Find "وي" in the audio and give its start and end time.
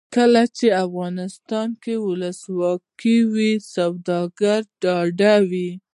3.33-3.51, 5.49-5.69